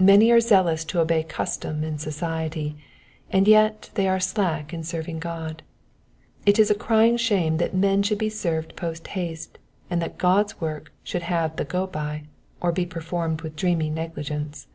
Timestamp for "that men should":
7.58-8.16